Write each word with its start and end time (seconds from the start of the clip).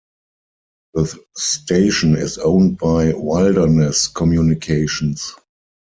The 0.95 1.15
station 1.37 2.15
is 2.15 2.39
owned 2.39 2.79
by 2.79 3.13
Wilderness 3.13 4.07
Communications. 4.07 5.35